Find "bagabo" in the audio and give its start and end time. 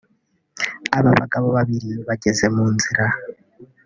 1.19-1.47